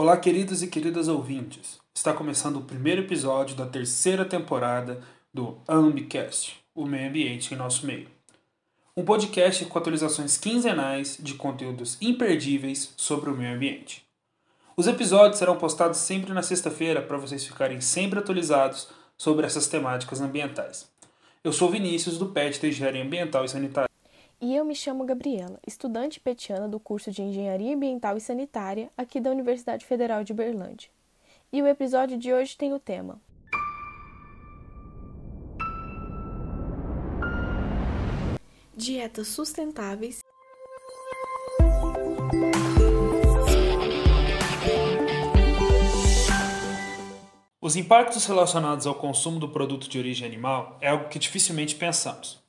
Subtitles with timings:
[0.00, 1.78] Olá, queridos e queridas ouvintes.
[1.94, 7.84] Está começando o primeiro episódio da terceira temporada do Ambicast, o meio ambiente em nosso
[7.84, 8.08] meio.
[8.96, 14.02] Um podcast com atualizações quinzenais de conteúdos imperdíveis sobre o meio ambiente.
[14.74, 18.88] Os episódios serão postados sempre na sexta-feira para vocês ficarem sempre atualizados
[19.18, 20.90] sobre essas temáticas ambientais.
[21.44, 23.89] Eu sou Vinícius, do PET de Engenharia Ambiental e Sanitária.
[24.42, 29.20] E eu me chamo Gabriela, estudante petiana do curso de Engenharia Ambiental e Sanitária aqui
[29.20, 30.88] da Universidade Federal de Berlândia.
[31.52, 33.20] E o episódio de hoje tem o tema
[38.74, 40.20] Dietas sustentáveis.
[47.60, 52.40] Os impactos relacionados ao consumo do produto de origem animal é algo que dificilmente pensamos.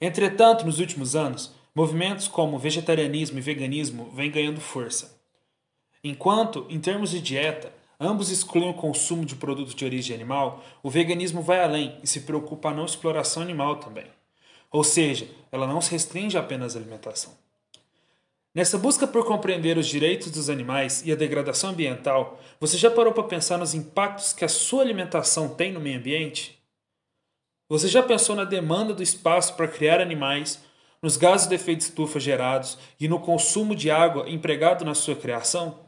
[0.00, 5.18] Entretanto, nos últimos anos, movimentos como vegetarianismo e veganismo vêm ganhando força.
[6.02, 10.90] Enquanto, em termos de dieta, ambos excluem o consumo de produtos de origem animal, o
[10.90, 14.06] veganismo vai além e se preocupa a não exploração animal também.
[14.70, 17.32] Ou seja, ela não se restringe apenas à alimentação.
[18.54, 23.12] Nessa busca por compreender os direitos dos animais e a degradação ambiental, você já parou
[23.12, 26.57] para pensar nos impactos que a sua alimentação tem no meio ambiente?
[27.68, 30.62] Você já pensou na demanda do espaço para criar animais,
[31.02, 35.80] nos gases de efeito estufa gerados e no consumo de água empregado na sua criação?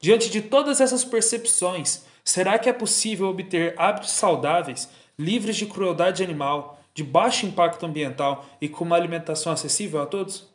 [0.00, 6.24] Diante de todas essas percepções, será que é possível obter hábitos saudáveis, livres de crueldade
[6.24, 10.48] animal, de baixo impacto ambiental e com uma alimentação acessível a todos?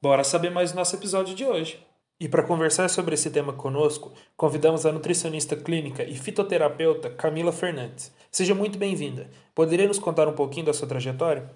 [0.00, 1.84] Bora saber mais no nosso episódio de hoje.
[2.18, 8.10] E para conversar sobre esse tema conosco, convidamos a nutricionista clínica e fitoterapeuta Camila Fernandes.
[8.30, 9.28] Seja muito bem-vinda.
[9.54, 11.50] Poderia nos contar um pouquinho da sua trajetória?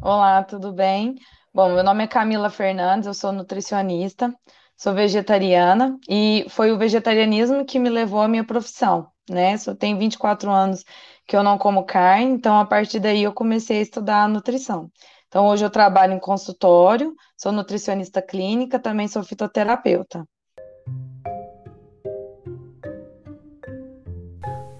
[0.00, 1.16] Olá, tudo bem?
[1.52, 4.32] Bom, meu nome é Camila Fernandes, eu sou nutricionista,
[4.76, 9.56] sou vegetariana e foi o vegetarianismo que me levou à minha profissão, né?
[9.58, 10.84] Só tenho 24 anos
[11.26, 14.92] que eu não como carne, então a partir daí eu comecei a estudar nutrição.
[15.28, 20.26] Então, hoje eu trabalho em consultório, sou nutricionista clínica, também sou fitoterapeuta.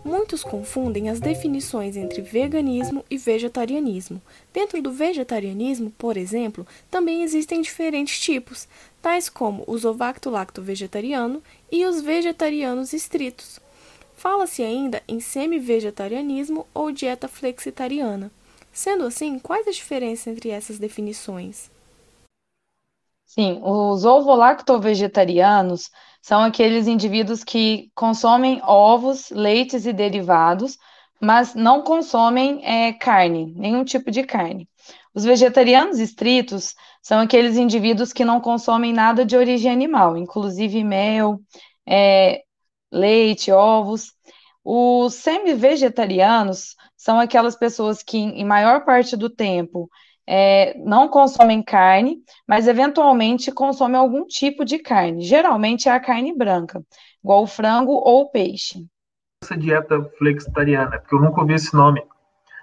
[0.03, 4.22] Muitos confundem as definições entre veganismo e vegetarianismo.
[4.54, 8.66] Dentro do vegetarianismo, por exemplo, também existem diferentes tipos,
[9.03, 13.60] tais como o zovacto-lacto vegetariano e os vegetarianos estritos.
[14.16, 18.32] Fala-se ainda em semi-vegetarianismo ou dieta flexitariana.
[18.78, 21.69] Sendo assim, quais as diferenças entre essas definições?
[23.27, 25.91] Sim, os ovo-lacto-vegetarianos
[26.22, 30.78] são aqueles indivíduos que consomem ovos, leites e derivados,
[31.21, 34.69] mas não consomem é, carne, nenhum tipo de carne.
[35.12, 41.41] Os vegetarianos estritos são aqueles indivíduos que não consomem nada de origem animal, inclusive mel,
[41.84, 42.45] é,
[42.93, 44.12] leite, ovos.
[44.62, 46.77] Os semi-vegetarianos
[47.08, 49.88] são aquelas pessoas que, em maior parte do tempo,
[50.26, 55.22] é, não consomem carne, mas eventualmente consomem algum tipo de carne.
[55.22, 56.84] Geralmente é a carne branca,
[57.24, 58.84] igual o frango ou o peixe.
[59.42, 62.02] Essa dieta flexitariana, porque eu nunca ouvi esse nome.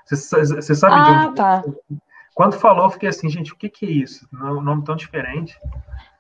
[0.08, 1.36] Você, você sabe ah, de onde?
[1.36, 1.64] tá.
[2.36, 4.28] Quando falou, eu fiquei assim, gente, o que, que é isso?
[4.32, 5.58] Um nome tão diferente.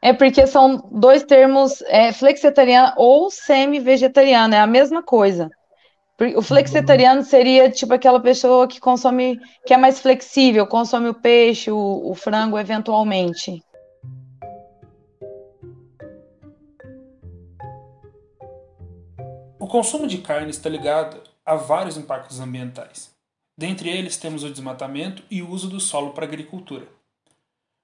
[0.01, 5.51] É porque são dois termos, é, flexitariano ou semi-vegetariano, é a mesma coisa.
[6.35, 11.69] O flexitariano seria tipo aquela pessoa que consome, que é mais flexível, consome o peixe,
[11.69, 13.61] o, o frango eventualmente.
[19.59, 23.13] O consumo de carne está ligado a vários impactos ambientais.
[23.57, 26.87] Dentre eles temos o desmatamento e o uso do solo para agricultura.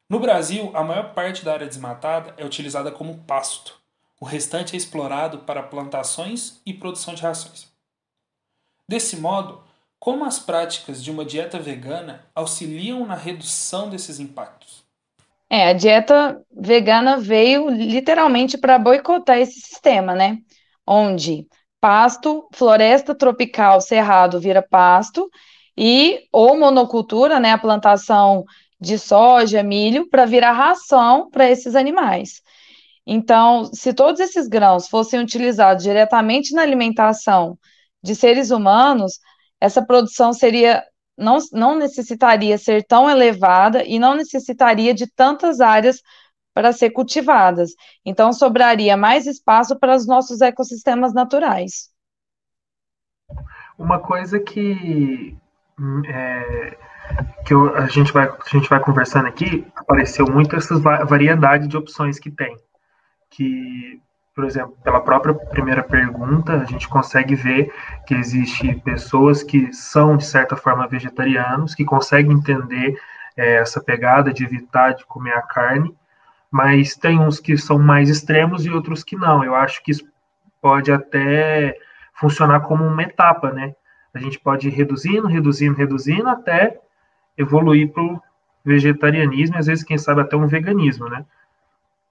[0.09, 3.79] No Brasil, a maior parte da área desmatada é utilizada como pasto.
[4.19, 7.70] O restante é explorado para plantações e produção de rações.
[8.91, 9.63] Desse modo,
[9.97, 14.83] como as práticas de uma dieta vegana auxiliam na redução desses impactos?
[15.49, 20.39] É, a dieta vegana veio literalmente para boicotar esse sistema, né?
[20.85, 21.47] Onde
[21.79, 25.29] pasto, floresta tropical, cerrado vira pasto
[25.77, 28.43] e ou monocultura, né, a plantação
[28.77, 32.41] de soja, milho para virar ração para esses animais.
[33.07, 37.57] Então, se todos esses grãos fossem utilizados diretamente na alimentação
[38.03, 39.19] de seres humanos,
[39.59, 40.83] essa produção seria
[41.17, 46.01] não, não necessitaria ser tão elevada e não necessitaria de tantas áreas
[46.53, 47.71] para ser cultivadas.
[48.05, 51.89] Então, sobraria mais espaço para os nossos ecossistemas naturais.
[53.77, 55.37] Uma coisa que,
[56.07, 56.77] é,
[57.45, 61.77] que eu, a, gente vai, a gente vai conversando aqui, apareceu muito essa variedade de
[61.77, 62.57] opções que tem.
[63.29, 64.01] Que
[64.33, 67.73] por exemplo, pela própria primeira pergunta, a gente consegue ver
[68.07, 72.97] que existe pessoas que são de certa forma vegetarianos, que conseguem entender
[73.35, 75.93] é, essa pegada de evitar de comer a carne,
[76.49, 79.43] mas tem uns que são mais extremos e outros que não.
[79.43, 80.05] Eu acho que isso
[80.61, 81.77] pode até
[82.13, 83.75] funcionar como uma etapa, né?
[84.13, 86.79] A gente pode ir reduzindo, reduzindo, reduzindo até
[87.37, 88.21] evoluir para o
[88.63, 91.25] vegetarianismo, e às vezes, quem sabe, até um veganismo, né?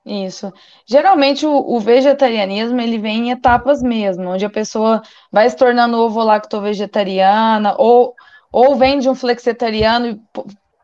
[0.05, 0.53] Isso.
[0.87, 5.99] Geralmente o, o, vegetarianismo ele vem em etapas mesmo, onde a pessoa vai se tornando
[5.99, 8.15] ovo-lacto-vegetariana, ou,
[8.51, 10.21] ou vem de um flexitariano e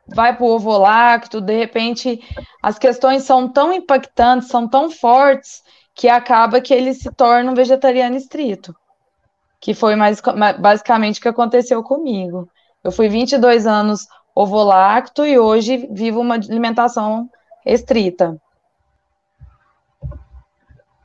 [0.06, 2.20] vai para o ovo-lacto, de repente
[2.62, 5.62] as questões são tão impactantes, são tão fortes,
[5.94, 8.76] que acaba que ele se torna um vegetariano estrito.
[9.58, 10.20] Que foi mais,
[10.60, 12.46] basicamente o que aconteceu comigo.
[12.84, 17.28] Eu fui 22 anos ovo-lacto e hoje vivo uma alimentação
[17.64, 18.38] estrita.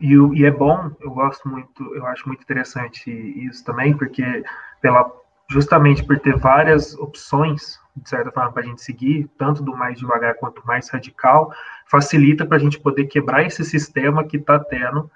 [0.01, 3.11] E, e, é bom, eu gosto muito, eu acho muito interessante
[3.45, 4.43] isso também, porque
[4.81, 5.09] pela,
[5.47, 9.99] justamente por ter várias opções, de certa forma, para a gente seguir, tanto do mais
[9.99, 11.53] devagar quanto mais radical,
[11.85, 15.11] facilita para a gente poder quebrar esse sistema que está tendo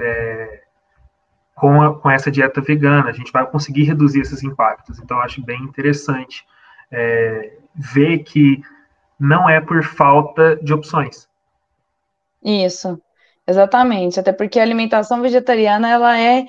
[0.00, 0.62] é,
[1.54, 3.10] com, a, com essa dieta vegana.
[3.10, 4.98] A gente vai conseguir reduzir esses impactos.
[4.98, 6.44] Então, eu acho bem interessante
[6.90, 8.60] é, ver que
[9.20, 11.28] não é por falta de opções.
[12.42, 13.00] Isso.
[13.50, 16.46] Exatamente, até porque a alimentação vegetariana ela é,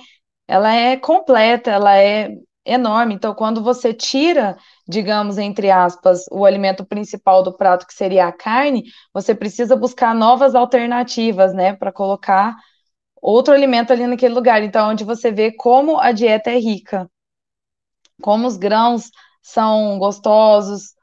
[0.47, 2.29] ela é completa, ela é
[2.65, 3.15] enorme.
[3.15, 4.55] Então, quando você tira,
[4.87, 8.83] digamos, entre aspas, o alimento principal do prato, que seria a carne,
[9.13, 12.55] você precisa buscar novas alternativas, né, para colocar
[13.21, 14.63] outro alimento ali naquele lugar.
[14.63, 17.09] Então, onde você vê como a dieta é rica,
[18.21, 19.09] como os grãos
[19.41, 20.93] são gostosos,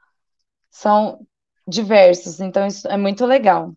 [0.71, 1.25] são
[1.67, 2.41] diversos.
[2.41, 3.73] Então, isso é muito legal.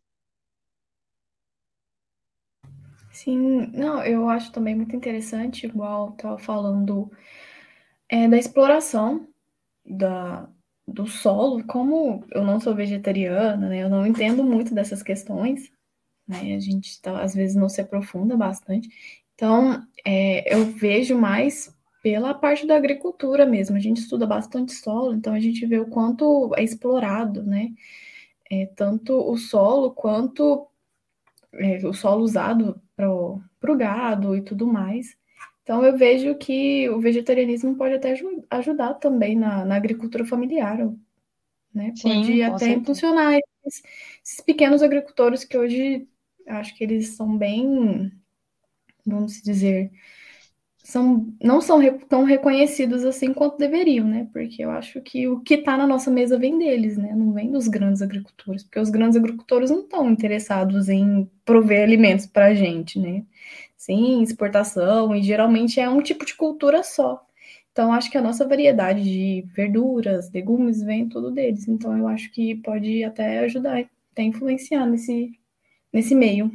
[3.23, 7.09] Sim, não, eu acho também muito interessante, igual estava falando,
[8.09, 9.29] é, da exploração
[9.87, 10.49] da,
[10.89, 11.65] do solo.
[11.67, 15.71] Como eu não sou vegetariana, né, eu não entendo muito dessas questões,
[16.27, 18.89] né, a gente tá, às vezes não se aprofunda bastante.
[19.37, 21.73] Então, é, eu vejo mais
[22.03, 23.77] pela parte da agricultura mesmo.
[23.77, 27.71] A gente estuda bastante solo, então a gente vê o quanto é explorado, né?
[28.51, 30.69] É, tanto o solo quanto
[31.55, 32.81] é, o solo usado
[33.61, 35.17] para o gado e tudo mais.
[35.63, 38.15] Então, eu vejo que o vegetarianismo pode até
[38.51, 40.79] ajudar também na, na agricultura familiar,
[41.73, 41.93] né?
[42.03, 43.35] Pode Sim, até impulsionar
[43.65, 43.83] esses,
[44.25, 46.07] esses, pequenos agricultores que hoje
[46.49, 48.11] acho que eles são bem,
[49.07, 49.93] vamos dizer,
[50.83, 54.29] são, não são tão reconhecidos assim quanto deveriam, né?
[54.33, 57.15] Porque eu acho que o que está na nossa mesa vem deles, né?
[57.15, 62.27] Não vem dos grandes agricultores, porque os grandes agricultores não estão interessados em prover alimentos
[62.27, 63.25] para a gente, né?
[63.77, 67.25] Sim, exportação, e geralmente é um tipo de cultura só.
[67.73, 71.67] Então, acho que a nossa variedade de verduras, legumes, vem tudo deles.
[71.69, 75.33] Então, eu acho que pode até ajudar, até influenciar nesse,
[75.93, 76.51] nesse meio.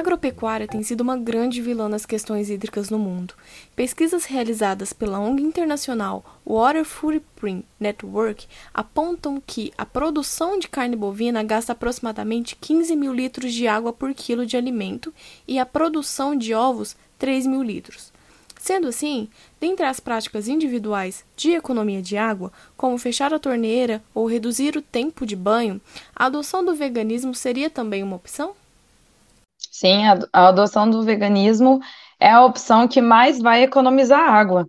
[0.00, 3.34] Agropecuária tem sido uma grande vilã nas questões hídricas no mundo.
[3.76, 11.42] Pesquisas realizadas pela ONG internacional Water Footprint Network apontam que a produção de carne bovina
[11.42, 15.14] gasta aproximadamente 15 mil litros de água por quilo de alimento
[15.46, 18.12] e a produção de ovos 3 mil litros.
[18.60, 19.28] Sendo assim,
[19.58, 24.82] dentre as práticas individuais de economia de água, como fechar a torneira ou reduzir o
[24.82, 25.80] tempo de banho,
[26.14, 28.59] a adoção do veganismo seria também uma opção?
[29.80, 31.80] Sim, a, a adoção do veganismo
[32.20, 34.68] é a opção que mais vai economizar água.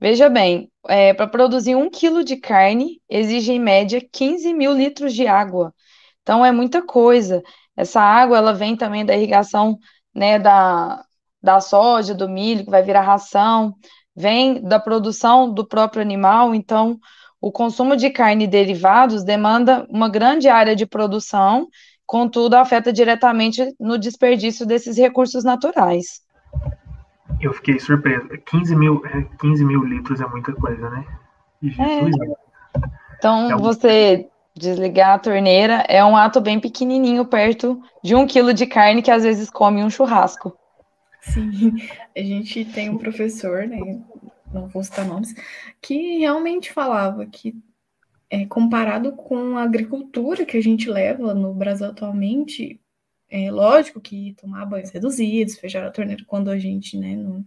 [0.00, 5.12] Veja bem, é, para produzir um quilo de carne, exige em média 15 mil litros
[5.12, 5.74] de água.
[6.22, 7.42] Então, é muita coisa.
[7.76, 9.76] Essa água, ela vem também da irrigação,
[10.14, 11.04] né, da,
[11.42, 13.74] da soja, do milho, que vai virar ração,
[14.14, 16.54] vem da produção do próprio animal.
[16.54, 17.00] Então,
[17.40, 21.68] o consumo de carne e derivados demanda uma grande área de produção
[22.14, 26.22] contudo, afeta diretamente no desperdício desses recursos naturais.
[27.40, 28.28] Eu fiquei surpreso.
[28.46, 29.02] 15 mil,
[29.40, 31.04] 15 é, mil litros é muita coisa, né?
[31.60, 32.14] Jesus.
[32.16, 32.80] É.
[33.18, 33.58] Então, é um...
[33.58, 39.02] você desligar a torneira é um ato bem pequenininho, perto de um quilo de carne
[39.02, 40.56] que às vezes come um churrasco.
[41.20, 41.74] Sim,
[42.16, 43.80] a gente tem um professor, né,
[44.52, 45.34] não vou citar nomes,
[45.82, 47.56] que realmente falava que
[48.34, 52.80] é, comparado com a agricultura que a gente leva no Brasil atualmente,
[53.30, 57.44] é lógico que tomar banhos reduzidos, fechar a torneira quando a gente né, não,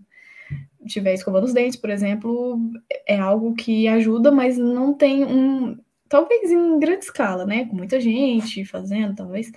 [0.85, 2.57] estiver escovando os dentes, por exemplo,
[3.05, 5.77] é algo que ajuda, mas não tem um.
[6.07, 7.65] Talvez em grande escala, né?
[7.65, 9.51] Com muita gente fazendo, talvez,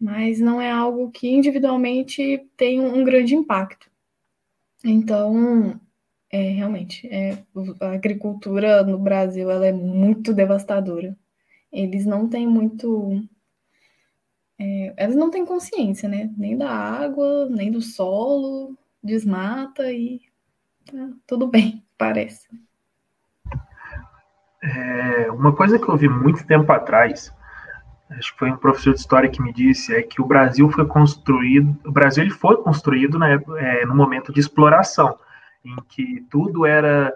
[0.00, 3.88] mas não é algo que individualmente tem um grande impacto.
[4.84, 5.80] Então,
[6.34, 7.44] é, realmente, é,
[7.78, 11.14] a agricultura no Brasil ela é muito devastadora.
[11.70, 13.22] Eles não têm muito.
[14.58, 16.30] É, eles não têm consciência, né?
[16.38, 20.22] Nem da água, nem do solo, desmata e
[20.86, 22.48] tá tudo bem, parece.
[24.62, 27.30] É, uma coisa que eu vi muito tempo atrás,
[28.08, 30.86] acho que foi um professor de história que me disse, é que o Brasil foi
[30.86, 35.18] construído, o Brasil ele foi construído né, é, no momento de exploração
[35.64, 37.14] em que tudo era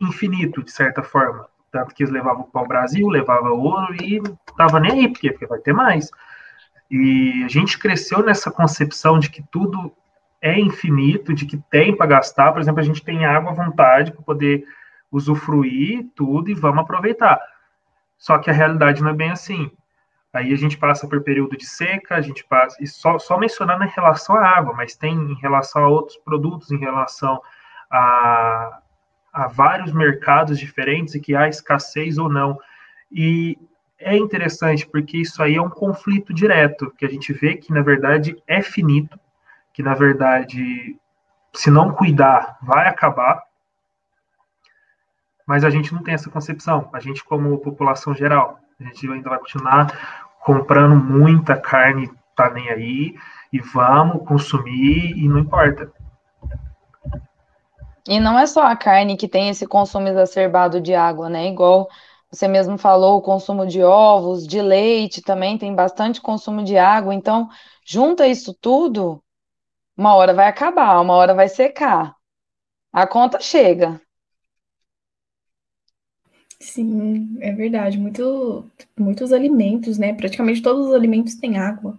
[0.00, 1.48] infinito, de certa forma.
[1.70, 5.46] Tanto que eles levavam para o Brasil, levavam ouro e estava nem aí, porque, porque
[5.46, 6.10] vai ter mais.
[6.90, 9.92] E a gente cresceu nessa concepção de que tudo
[10.40, 12.52] é infinito, de que tem para gastar.
[12.52, 14.64] Por exemplo, a gente tem água à vontade para poder
[15.10, 17.40] usufruir tudo e vamos aproveitar.
[18.18, 19.70] Só que a realidade não é bem assim.
[20.32, 23.84] Aí a gente passa por período de seca, a gente passa, e só, só mencionando
[23.84, 27.40] em relação à água, mas tem em relação a outros produtos, em relação
[27.90, 28.78] a,
[29.32, 32.58] a vários mercados diferentes e que há escassez ou não.
[33.10, 33.58] E
[33.98, 37.82] é interessante porque isso aí é um conflito direto, que a gente vê que na
[37.82, 39.18] verdade é finito,
[39.72, 40.96] que na verdade,
[41.52, 43.42] se não cuidar, vai acabar.
[45.46, 46.90] Mas a gente não tem essa concepção.
[46.92, 52.70] A gente, como população geral, a gente ainda vai continuar comprando muita carne, tá nem
[52.70, 53.16] aí,
[53.52, 55.90] e vamos consumir e não importa.
[58.08, 61.48] E não é só a carne que tem esse consumo exacerbado de água, né?
[61.48, 61.88] Igual
[62.30, 67.14] você mesmo falou, o consumo de ovos, de leite também tem bastante consumo de água.
[67.14, 67.48] Então,
[67.84, 69.22] junta isso tudo,
[69.96, 72.14] uma hora vai acabar, uma hora vai secar.
[72.92, 74.00] A conta chega.
[76.60, 77.98] Sim, é verdade.
[77.98, 78.64] Muito,
[78.98, 80.14] muitos alimentos, né?
[80.14, 81.98] Praticamente todos os alimentos têm água.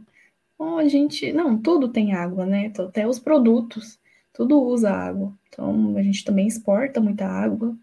[0.58, 1.32] Bom, a gente.
[1.34, 2.72] Não, tudo tem água, né?
[2.80, 4.00] Até os produtos
[4.38, 5.34] tudo usa água.
[5.50, 7.76] Então a gente também exporta muita água.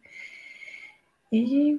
[1.32, 1.76] E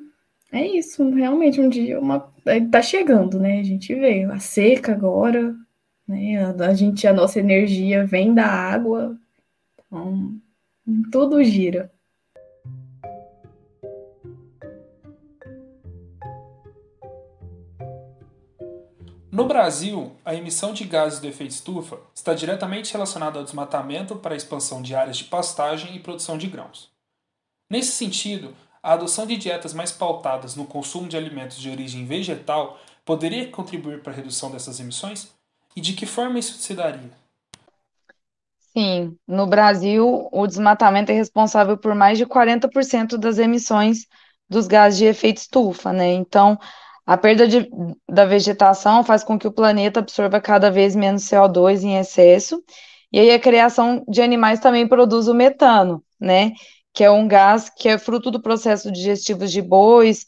[0.52, 3.60] é isso, realmente um dia uma é, tá chegando, né?
[3.62, 5.56] A gente vê a seca agora,
[6.08, 6.46] né?
[6.46, 9.18] A gente a nossa energia vem da água.
[9.88, 10.42] Então
[11.12, 11.92] tudo gira.
[19.36, 24.34] No Brasil, a emissão de gases do efeito estufa está diretamente relacionada ao desmatamento para
[24.34, 26.90] a expansão de áreas de pastagem e produção de grãos.
[27.70, 32.80] Nesse sentido, a adoção de dietas mais pautadas no consumo de alimentos de origem vegetal
[33.04, 35.36] poderia contribuir para a redução dessas emissões?
[35.76, 37.12] E de que forma isso se daria?
[38.72, 44.08] Sim, no Brasil, o desmatamento é responsável por mais de 40% das emissões
[44.50, 46.14] dos gases de efeito estufa, né?
[46.14, 46.58] Então,
[47.06, 47.70] a perda de,
[48.10, 52.64] da vegetação faz com que o planeta absorva cada vez menos CO2 em excesso,
[53.12, 56.52] e aí a criação de animais também produz o metano, né?
[56.94, 60.26] Que é um gás que é fruto do processo digestivo de bois,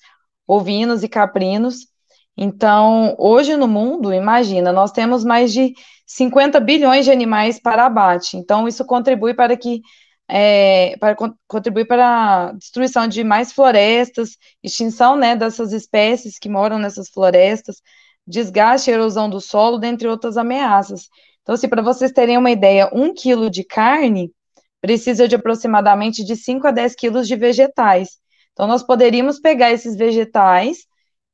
[0.48, 1.88] ovinos e caprinos.
[2.36, 5.74] Então, hoje no mundo, imagina, nós temos mais de
[6.05, 8.38] 50 bilhões de animais para abate.
[8.38, 9.81] Então, isso contribui para que
[10.29, 11.15] é, para
[11.48, 17.81] contribuir para a destruição de mais florestas, extinção né, dessas espécies que moram nessas florestas,
[18.25, 21.07] desgaste e erosão do solo, dentre outras ameaças.
[21.41, 24.34] Então, assim, para vocês terem uma ideia, um quilo de carne
[24.81, 28.17] precisa de aproximadamente de 5 a 10 quilos de vegetais.
[28.51, 30.79] Então, nós poderíamos pegar esses vegetais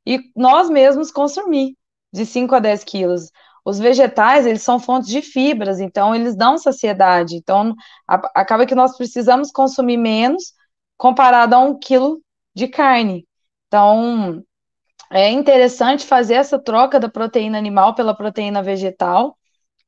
[0.06, 1.76] e nós mesmos consumir
[2.14, 3.32] de 5 a 10 quilos.
[3.66, 7.36] Os vegetais, eles são fontes de fibras, então eles dão saciedade.
[7.36, 7.74] Então,
[8.08, 10.54] a, acaba que nós precisamos consumir menos
[10.98, 12.22] comparado a um quilo
[12.54, 13.26] de carne.
[13.68, 14.44] Então,
[15.12, 19.38] é interessante fazer essa troca da proteína animal pela proteína vegetal,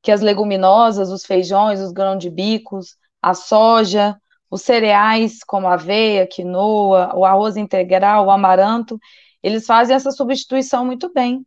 [0.02, 4.16] que as leguminosas, os feijões, os grãos de bicos, a soja,
[4.50, 9.00] os cereais como aveia, quinoa, o arroz integral, o amaranto,
[9.44, 11.46] eles fazem essa substituição muito bem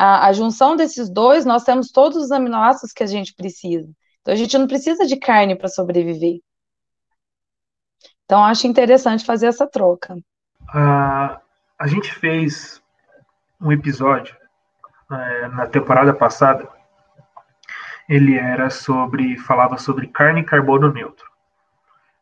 [0.00, 3.86] a, a junção desses dois, nós temos todos os aminoácidos que a gente precisa.
[4.22, 6.40] Então, a gente não precisa de carne para sobreviver.
[8.24, 10.16] Então, acho interessante fazer essa troca.
[10.72, 12.82] A gente fez
[13.60, 14.34] um episódio
[15.10, 16.66] é, na temporada passada.
[18.08, 21.28] Ele era sobre, falava sobre carne e carbono neutro.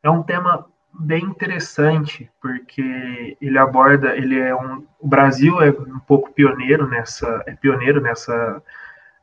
[0.02, 0.66] É um tema
[0.98, 7.42] bem interessante, porque ele aborda, ele é um, o Brasil é um pouco pioneiro nessa,
[7.46, 8.62] é pioneiro nessa,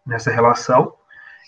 [0.05, 0.93] nessa relação,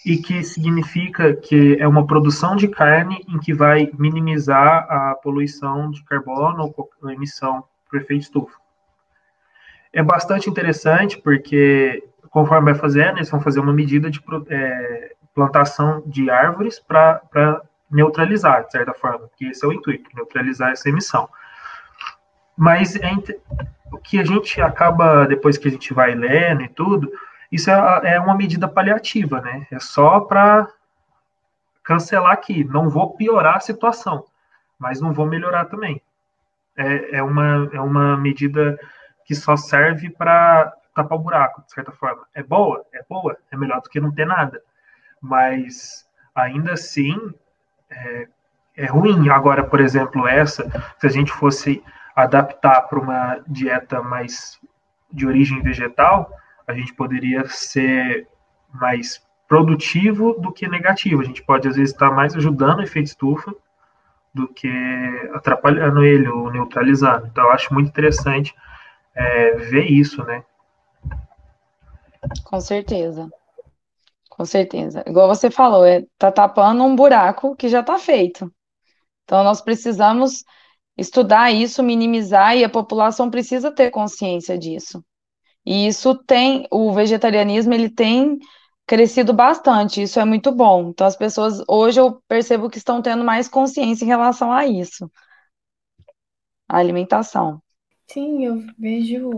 [0.05, 5.89] e que significa que é uma produção de carne em que vai minimizar a poluição
[5.89, 8.57] de carbono ou emissão por efeito estufa.
[9.91, 16.03] É bastante interessante porque, conforme vai fazendo, eles vão fazer uma medida de é, plantação
[16.05, 21.29] de árvores para neutralizar, de certa forma, que esse é o intuito, neutralizar essa emissão.
[22.55, 23.11] Mas é,
[23.91, 27.11] o que a gente acaba, depois que a gente vai lendo e tudo,
[27.51, 29.67] isso é, é uma medida paliativa, né?
[29.71, 30.67] É só para
[31.83, 32.63] cancelar aqui.
[32.63, 34.25] Não vou piorar a situação,
[34.77, 36.01] mas não vou melhorar também.
[36.75, 38.77] É, é, uma, é uma medida
[39.25, 42.25] que só serve para tapar o buraco, de certa forma.
[42.33, 42.85] É boa?
[42.93, 43.37] É boa.
[43.51, 44.61] É melhor do que não ter nada.
[45.21, 47.33] Mas, ainda assim,
[47.89, 48.27] é,
[48.75, 49.29] é ruim.
[49.29, 51.83] Agora, por exemplo, essa, se a gente fosse
[52.15, 54.59] adaptar para uma dieta mais
[55.11, 56.31] de origem vegetal,
[56.67, 58.27] a gente poderia ser
[58.73, 61.21] mais produtivo do que negativo.
[61.21, 63.53] A gente pode, às vezes, estar mais ajudando o efeito estufa
[64.33, 64.69] do que
[65.33, 67.27] atrapalhando ele ou neutralizando.
[67.27, 68.53] Então, eu acho muito interessante
[69.15, 70.43] é, ver isso, né?
[72.43, 73.29] Com certeza.
[74.37, 75.03] Com certeza.
[75.07, 78.51] Igual você falou, é, tá tapando um buraco que já está feito.
[79.23, 80.43] Então, nós precisamos
[80.97, 85.03] estudar isso, minimizar, e a população precisa ter consciência disso.
[85.65, 88.39] E isso tem, o vegetarianismo, ele tem
[88.87, 90.89] crescido bastante, isso é muito bom.
[90.89, 95.09] Então, as pessoas, hoje eu percebo que estão tendo mais consciência em relação a isso,
[96.69, 97.61] a alimentação.
[98.07, 99.29] Sim, eu vejo,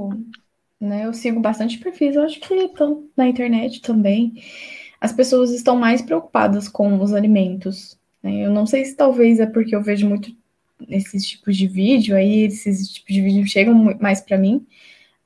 [0.79, 4.34] né, eu sigo bastante perfis, eu acho que estão na internet também,
[5.00, 8.46] as pessoas estão mais preocupadas com os alimentos, né?
[8.46, 10.32] Eu não sei se talvez é porque eu vejo muito
[10.88, 14.65] esses tipos de vídeo, aí esses tipos de vídeo chegam mais para mim,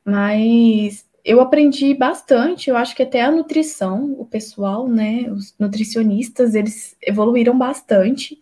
[0.06, 6.54] mas eu aprendi bastante, eu acho que até a nutrição, o pessoal, né, os nutricionistas,
[6.54, 8.38] eles evoluíram bastante.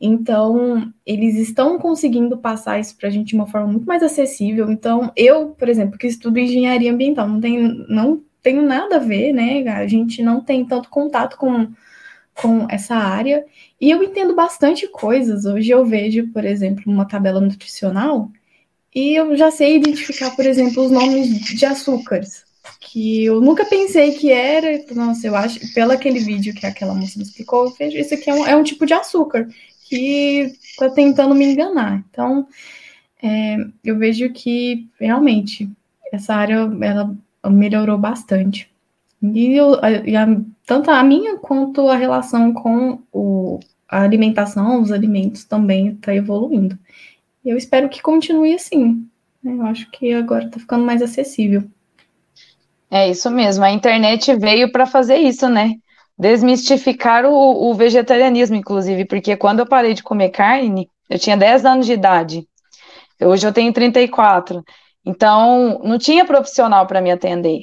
[0.00, 4.70] Então, eles estão conseguindo passar isso para a gente de uma forma muito mais acessível.
[4.70, 9.34] Então, eu, por exemplo, que estudo engenharia ambiental, não tenho, não tenho nada a ver,
[9.34, 9.62] né?
[9.68, 11.70] A gente não tem tanto contato com,
[12.34, 13.44] com essa área.
[13.78, 15.44] E eu entendo bastante coisas.
[15.44, 18.32] Hoje eu vejo, por exemplo, uma tabela nutricional
[18.94, 22.42] e eu já sei identificar, por exemplo, os nomes de açúcares,
[22.80, 24.82] que eu nunca pensei que era.
[24.94, 28.30] Nossa, eu acho, pelo aquele vídeo que aquela moça me explicou, eu vejo isso aqui
[28.30, 29.46] é um, é um tipo de açúcar
[29.84, 32.02] que está tentando me enganar.
[32.10, 32.48] Então,
[33.22, 35.68] é, eu vejo que realmente
[36.10, 37.14] essa área ela
[37.46, 38.70] melhorou bastante.
[39.22, 39.74] E, eu,
[40.04, 40.26] e a,
[40.66, 46.78] tanto a minha quanto a relação com o, a alimentação, os alimentos também está evoluindo.
[47.44, 49.04] Eu espero que continue assim.
[49.42, 49.54] Né?
[49.54, 51.64] Eu acho que agora está ficando mais acessível.
[52.90, 53.64] É isso mesmo.
[53.64, 55.74] A internet veio para fazer isso, né?
[56.18, 61.64] Desmistificar o, o, vegetarianismo, inclusive, porque quando eu parei de comer carne, eu tinha 10
[61.64, 62.48] anos de idade.
[63.20, 64.64] Hoje eu tenho 34.
[65.08, 67.62] Então, não tinha profissional para me atender.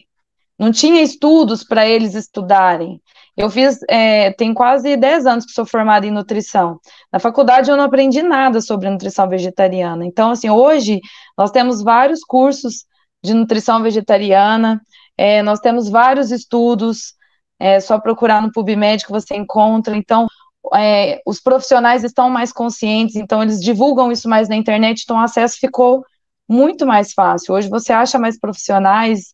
[0.57, 2.99] Não tinha estudos para eles estudarem.
[3.37, 6.79] Eu fiz, é, tem quase 10 anos que sou formada em nutrição.
[7.13, 10.03] Na faculdade eu não aprendi nada sobre nutrição vegetariana.
[10.03, 10.99] Então, assim, hoje
[11.37, 12.85] nós temos vários cursos
[13.23, 14.81] de nutrição vegetariana,
[15.15, 17.13] é, nós temos vários estudos,
[17.59, 19.95] é só procurar no PubMed que você encontra.
[19.95, 20.25] Então,
[20.73, 25.19] é, os profissionais estão mais conscientes, então eles divulgam isso mais na internet, então o
[25.19, 26.03] acesso ficou
[26.47, 27.53] muito mais fácil.
[27.53, 29.33] Hoje você acha mais profissionais,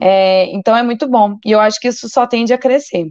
[0.00, 1.38] é, então é muito bom.
[1.44, 3.10] E eu acho que isso só tende a crescer.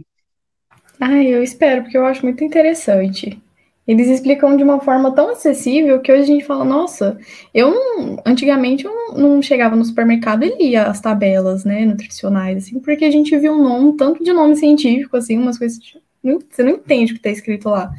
[1.00, 3.40] Ah, eu espero, porque eu acho muito interessante.
[3.86, 7.16] Eles explicam de uma forma tão acessível que hoje a gente fala, nossa,
[7.54, 12.80] eu não, antigamente eu não, chegava no supermercado e lia as tabelas, né, nutricionais, assim,
[12.80, 15.78] porque a gente viu um nome, tanto de nome científico, assim, umas coisas,
[16.20, 17.92] você não entende o que está escrito lá.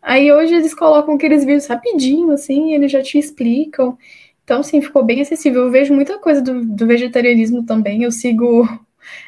[0.00, 3.98] Aí hoje eles colocam aqueles vídeos rapidinho, assim, eles já te explicam.
[4.46, 5.64] Então, sim, ficou bem acessível.
[5.64, 8.04] Eu vejo muita coisa do, do vegetarianismo também.
[8.04, 8.64] Eu sigo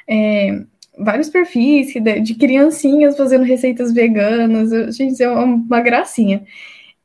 [0.08, 0.62] é,
[0.96, 4.70] vários perfis de, de, criancinhas fazendo receitas veganas.
[4.70, 6.44] Eu, gente, é uma gracinha.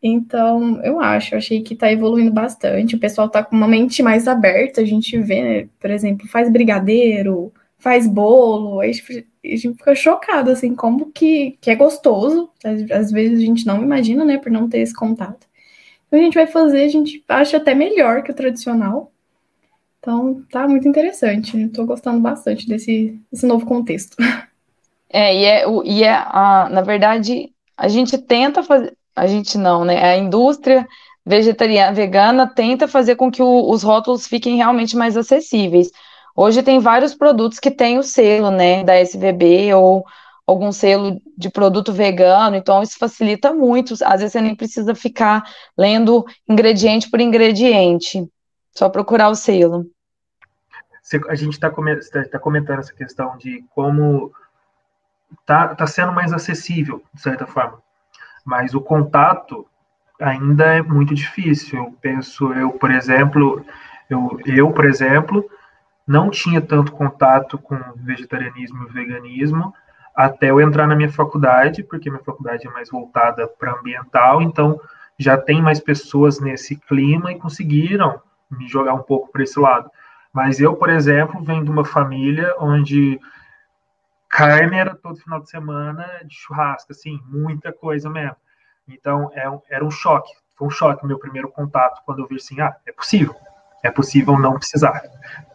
[0.01, 2.95] Então, eu acho, achei que está evoluindo bastante.
[2.95, 4.81] O pessoal está com uma mente mais aberta.
[4.81, 8.79] A gente vê, né, por exemplo, faz brigadeiro, faz bolo.
[8.79, 12.51] A gente, a gente fica chocado, assim, como que, que é gostoso.
[12.63, 15.47] Às, às vezes a gente não imagina, né, por não ter esse contato
[16.19, 19.11] a gente vai fazer, a gente acha até melhor que o tradicional.
[19.99, 21.57] Então, tá muito interessante.
[21.57, 24.15] Estou gostando bastante desse, desse novo contexto.
[25.15, 29.85] É, e é, e é a, na verdade, a gente tenta fazer, a gente não,
[29.85, 30.03] né?
[30.03, 30.87] A indústria
[31.23, 35.91] vegetariana, vegana tenta fazer com que o, os rótulos fiquem realmente mais acessíveis.
[36.35, 40.03] Hoje tem vários produtos que têm o selo, né, da SVB ou,
[40.45, 43.93] algum selo de produto vegano, então isso facilita muito.
[44.03, 45.43] Às vezes você nem precisa ficar
[45.77, 48.27] lendo ingrediente por ingrediente,
[48.71, 49.85] só procurar o selo.
[51.29, 54.31] A gente está tá comentando essa questão de como
[55.39, 57.81] está tá sendo mais acessível, de certa forma,
[58.45, 59.67] mas o contato
[60.19, 61.79] ainda é muito difícil.
[61.79, 63.65] Eu penso, eu, por exemplo,
[64.09, 65.49] eu, eu por exemplo,
[66.07, 69.73] não tinha tanto contato com vegetarianismo e veganismo
[70.15, 74.79] até eu entrar na minha faculdade, porque minha faculdade é mais voltada para ambiental, então
[75.17, 79.89] já tem mais pessoas nesse clima e conseguiram me jogar um pouco para esse lado.
[80.31, 83.19] Mas eu, por exemplo, venho de uma família onde
[84.29, 88.35] carne era todo final de semana de churrasco, assim, muita coisa mesmo.
[88.87, 90.31] Então, é era um choque.
[90.57, 93.35] Foi um choque o meu primeiro contato quando eu vi assim, ah, é possível.
[93.83, 95.03] É possível não precisar.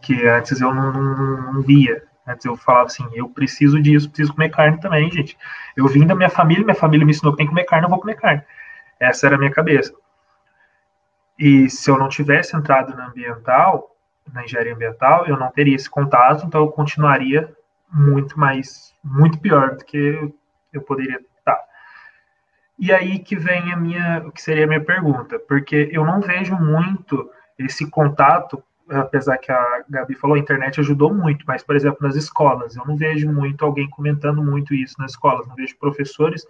[0.01, 2.03] Que antes eu não, não, não via.
[2.29, 5.35] Antes eu falava assim, eu preciso disso, preciso comer carne também, gente.
[5.75, 7.89] Eu vim da minha família, minha família me ensinou que tem que comer carne, eu
[7.89, 8.43] vou comer carne.
[8.99, 9.93] Essa era a minha cabeça.
[11.39, 13.95] E se eu não tivesse entrado na ambiental,
[14.31, 17.51] na engenharia ambiental, eu não teria esse contato, então eu continuaria
[17.91, 20.31] muito mais, muito pior do que
[20.71, 21.57] eu poderia estar.
[22.77, 26.21] E aí que vem a minha, o que seria a minha pergunta, porque eu não
[26.21, 31.75] vejo muito esse contato, apesar que a Gabi falou, a internet ajudou muito, mas, por
[31.75, 35.77] exemplo, nas escolas, eu não vejo muito alguém comentando muito isso nas escolas, não vejo
[35.77, 36.45] professores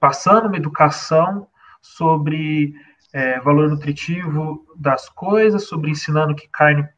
[0.00, 1.46] passando uma educação
[1.80, 2.74] sobre
[3.12, 6.88] é, valor nutritivo das coisas, sobre ensinando que carne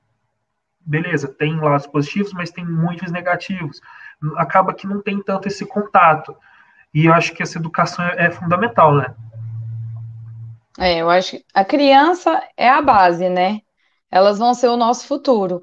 [0.85, 3.81] beleza, tem lados positivos, mas tem muitos negativos.
[4.37, 6.37] Acaba que não tem tanto esse contato.
[6.93, 9.15] E eu acho que essa educação é, fundamental, né?
[10.79, 13.61] É, eu acho que a criança é a base, né?
[14.15, 15.61] Elas vão ser o nosso futuro.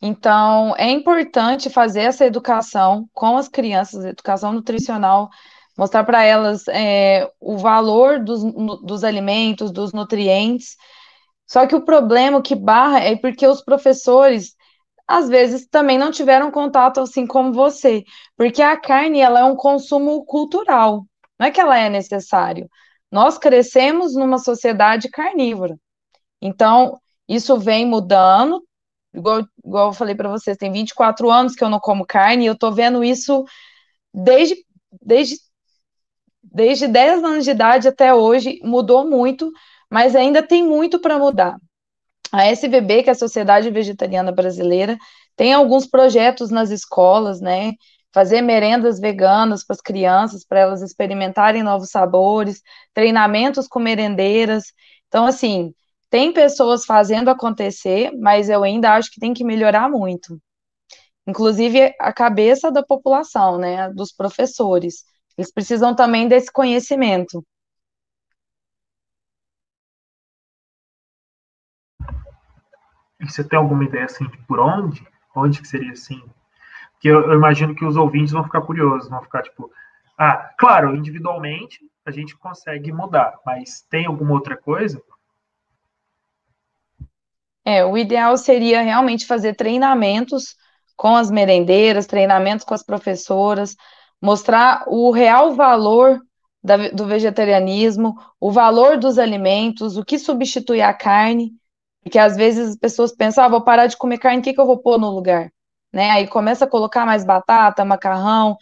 [0.00, 5.28] Então, é importante fazer essa educação com as crianças, educação nutricional,
[5.76, 8.42] mostrar para elas é, o valor dos,
[8.82, 10.76] dos alimentos, dos nutrientes.
[11.46, 14.56] Só que o problema que barra é porque os professores
[15.06, 18.02] às vezes também não tiveram contato assim como você,
[18.36, 21.04] porque a carne ela é um consumo cultural,
[21.38, 22.70] não é que ela é necessário.
[23.10, 25.76] Nós crescemos numa sociedade carnívora,
[26.40, 26.98] então
[27.30, 28.62] isso vem mudando.
[29.14, 32.46] Igual, igual eu falei para vocês, tem 24 anos que eu não como carne e
[32.46, 33.44] eu tô vendo isso
[34.12, 34.56] desde,
[35.00, 35.36] desde,
[36.42, 39.50] desde 10 anos de idade até hoje, mudou muito,
[39.88, 41.56] mas ainda tem muito para mudar.
[42.32, 44.96] A SVB, que é a Sociedade Vegetariana Brasileira,
[45.36, 47.72] tem alguns projetos nas escolas, né?
[48.12, 52.60] Fazer merendas veganas para as crianças, para elas experimentarem novos sabores,
[52.92, 54.64] treinamentos com merendeiras.
[55.08, 55.72] Então, assim,
[56.10, 60.40] tem pessoas fazendo acontecer, mas eu ainda acho que tem que melhorar muito.
[61.26, 63.88] Inclusive a cabeça da população, né?
[63.90, 65.04] Dos professores.
[65.38, 67.44] Eles precisam também desse conhecimento.
[73.20, 75.06] E você tem alguma ideia assim de por onde?
[75.36, 76.20] Onde que seria assim?
[76.92, 79.70] Porque eu, eu, imagino que os ouvintes vão ficar curiosos, vão ficar tipo,
[80.18, 85.00] ah, claro, individualmente a gente consegue mudar, mas tem alguma outra coisa?
[87.64, 90.56] É, o ideal seria realmente fazer treinamentos
[90.96, 93.76] com as merendeiras, treinamentos com as professoras,
[94.20, 96.20] mostrar o real valor
[96.62, 101.52] da, do vegetarianismo, o valor dos alimentos, o que substitui a carne,
[102.02, 104.60] porque às vezes as pessoas pensam, ah, vou parar de comer carne, o que, que
[104.60, 105.50] eu vou pôr no lugar?
[105.92, 106.10] Né?
[106.10, 108.56] Aí começa a colocar mais batata, macarrão,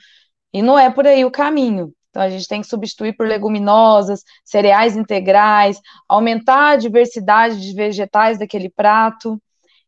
[0.52, 1.92] e não é por aí o caminho.
[2.11, 8.38] Então a gente tem que substituir por leguminosas, cereais integrais, aumentar a diversidade de vegetais
[8.38, 9.40] daquele prato.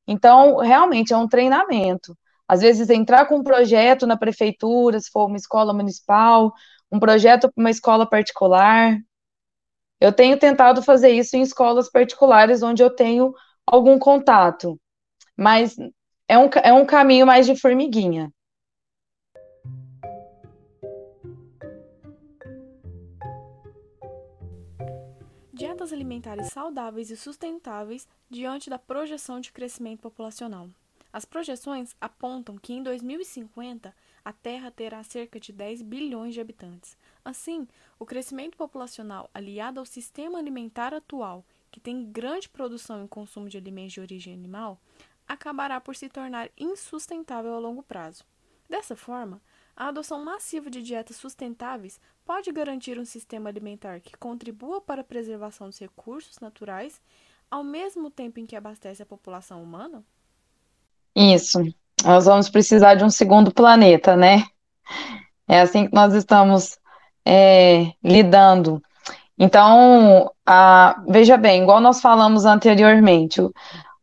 [0.06, 2.16] Então, realmente é um treinamento.
[2.46, 6.52] Às vezes entrar com um projeto na prefeitura, se for uma escola municipal,
[6.90, 8.98] um projeto para uma escola particular,
[10.00, 13.32] eu tenho tentado fazer isso em escolas particulares onde eu tenho
[13.66, 14.80] algum contato,
[15.36, 15.76] mas
[16.26, 18.32] é um, é um caminho mais de formiguinha.
[25.80, 30.68] Dietas alimentares saudáveis e sustentáveis diante da projeção de crescimento populacional.
[31.10, 36.98] As projeções apontam que em 2050 a Terra terá cerca de 10 bilhões de habitantes.
[37.24, 37.66] Assim,
[37.98, 43.56] o crescimento populacional aliado ao sistema alimentar atual, que tem grande produção e consumo de
[43.56, 44.78] alimentos de origem animal,
[45.26, 48.22] acabará por se tornar insustentável a longo prazo.
[48.68, 49.40] Dessa forma,
[49.80, 55.04] a adoção massiva de dietas sustentáveis pode garantir um sistema alimentar que contribua para a
[55.04, 57.00] preservação dos recursos naturais,
[57.50, 60.04] ao mesmo tempo em que abastece a população humana?
[61.16, 61.60] Isso.
[62.04, 64.44] Nós vamos precisar de um segundo planeta, né?
[65.48, 66.78] É assim que nós estamos
[67.24, 68.82] é, lidando.
[69.38, 73.50] Então, a, veja bem, igual nós falamos anteriormente, o,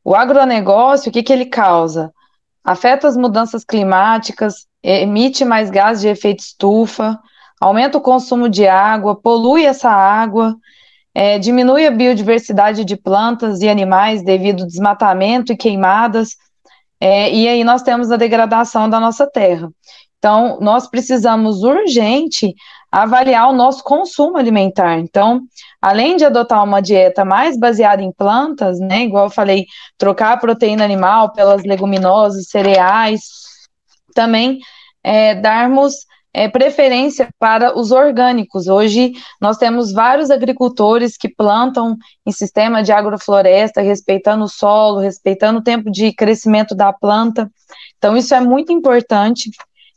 [0.03, 2.11] o agronegócio, o que, que ele causa?
[2.63, 7.19] Afeta as mudanças climáticas, emite mais gases de efeito estufa,
[7.59, 10.55] aumenta o consumo de água, polui essa água,
[11.13, 16.35] é, diminui a biodiversidade de plantas e animais devido ao desmatamento e queimadas,
[16.99, 19.69] é, e aí nós temos a degradação da nossa terra.
[20.17, 22.53] Então, nós precisamos urgente
[22.91, 24.97] avaliar o nosso consumo alimentar.
[24.97, 25.41] Então,
[25.81, 29.65] além de adotar uma dieta mais baseada em plantas, né, igual eu falei,
[29.97, 33.21] trocar a proteína animal pelas leguminosas, cereais,
[34.17, 34.57] também
[35.03, 35.93] é, darmos
[36.33, 38.67] é, preferência para os orgânicos.
[38.67, 45.59] Hoje nós temos vários agricultores que plantam em sistema de agrofloresta, respeitando o solo, respeitando
[45.59, 47.49] o tempo de crescimento da planta.
[47.97, 49.51] Então, isso é muito importante.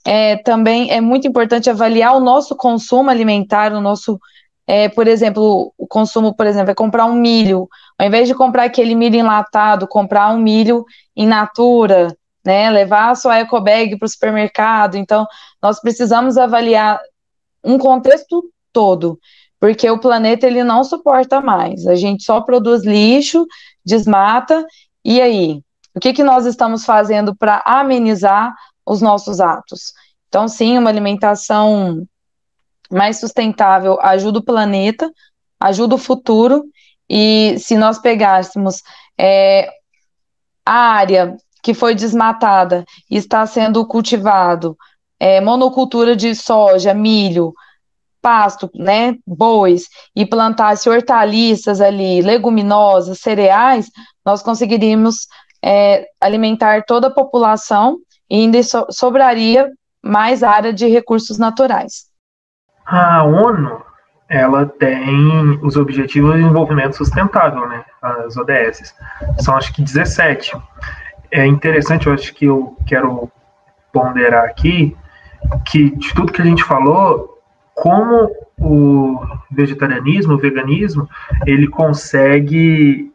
[0.06, 4.18] É, também é muito importante avaliar o nosso consumo alimentar, o nosso,
[4.66, 8.64] é, por exemplo, o consumo, por exemplo, é comprar um milho, ao invés de comprar
[8.64, 10.84] aquele milho enlatado, comprar um milho
[11.16, 12.70] in natura, né?
[12.70, 14.96] Levar a sua eco bag para o supermercado.
[14.96, 15.26] Então,
[15.62, 17.00] nós precisamos avaliar
[17.62, 19.18] um contexto todo,
[19.58, 21.86] porque o planeta ele não suporta mais.
[21.86, 23.46] A gente só produz lixo,
[23.84, 24.64] desmata,
[25.04, 25.62] e aí?
[25.94, 28.54] O que, que nós estamos fazendo para amenizar
[28.86, 29.92] os nossos atos?
[30.28, 32.06] Então, sim, uma alimentação
[32.90, 35.10] mais sustentável ajuda o planeta,
[35.58, 36.64] ajuda o futuro,
[37.08, 38.82] e se nós pegássemos
[39.18, 39.68] é,
[40.64, 44.76] a área que foi desmatada e está sendo cultivado
[45.20, 47.52] é, monocultura de soja, milho,
[48.22, 49.84] pasto, né, bois,
[50.16, 53.90] e plantasse hortaliças ali, leguminosas, cereais,
[54.24, 55.26] nós conseguiríamos
[55.62, 59.70] é, alimentar toda a população e ainda so sobraria
[60.02, 62.06] mais área de recursos naturais.
[62.86, 63.82] A ONU,
[64.28, 68.94] ela tem os Objetivos de Desenvolvimento Sustentável, né, as ODS,
[69.38, 70.52] são acho que 17
[71.30, 73.30] é interessante, eu acho que eu quero
[73.92, 74.96] ponderar aqui,
[75.66, 77.38] que de tudo que a gente falou,
[77.74, 81.08] como o vegetarianismo, o veganismo,
[81.46, 83.12] ele consegue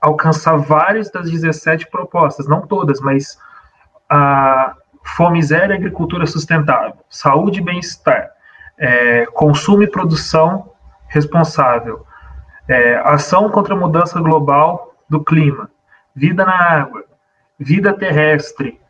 [0.00, 3.38] alcançar várias das 17 propostas, não todas, mas
[4.08, 4.74] a
[5.16, 8.30] fome zero agricultura sustentável, saúde e bem-estar,
[8.78, 10.72] é, consumo e produção
[11.08, 12.06] responsável,
[12.66, 15.70] é, ação contra a mudança global do clima,
[16.14, 17.01] vida na água,
[17.62, 18.80] vida terrestre,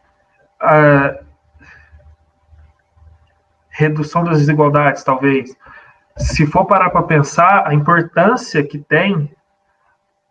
[3.70, 5.56] redução das desigualdades, talvez.
[6.16, 9.30] Se for parar para pensar a importância que tem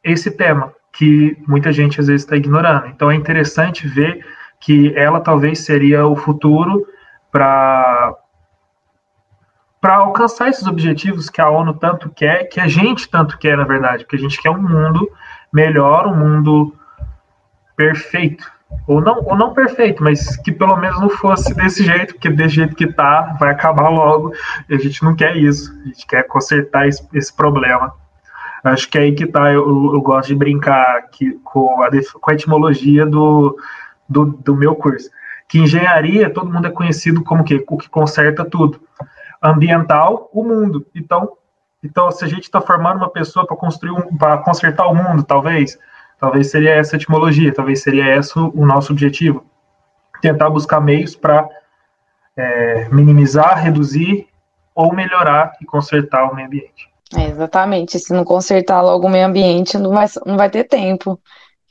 [0.04, 2.88] esse tema, que muita gente às vezes está ignorando.
[2.88, 4.26] Então é interessante ver
[4.60, 6.86] que ela talvez seria o futuro
[7.32, 8.16] para
[9.80, 13.64] para alcançar esses objetivos que a ONU tanto quer, que a gente tanto quer, na
[13.64, 15.12] verdade, porque a gente quer um mundo
[15.52, 16.76] melhor, um mundo
[17.76, 18.52] perfeito.
[18.88, 22.56] Ou não, ou não perfeito, mas que pelo menos não fosse desse jeito, porque desse
[22.56, 24.34] jeito que tá, vai acabar logo.
[24.70, 25.72] E a gente não quer isso.
[25.84, 27.94] A gente quer consertar esse, esse problema.
[28.64, 29.52] Acho que é aí que tá.
[29.52, 33.58] Eu, eu gosto de brincar aqui com a, com a etimologia do,
[34.08, 35.10] do, do meu curso.
[35.48, 38.80] Que engenharia, todo mundo é conhecido como que, o que conserta tudo.
[39.42, 40.86] Ambiental, o mundo.
[40.96, 41.34] Então,
[41.84, 45.24] então se a gente está formando uma pessoa para construir um, para consertar o mundo,
[45.24, 45.78] talvez,
[46.22, 49.44] Talvez seria essa a etimologia, talvez seria esse o nosso objetivo.
[50.22, 51.50] Tentar buscar meios para
[52.38, 54.28] é, minimizar, reduzir
[54.76, 56.88] ou melhorar e consertar o meio ambiente.
[57.18, 57.98] É, exatamente.
[57.98, 61.20] Se não consertar logo o meio ambiente, não vai, não vai ter tempo.